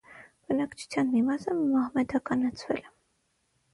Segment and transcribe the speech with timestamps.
[0.51, 2.95] Բնակչության մի մասը մահմեդականցվել է։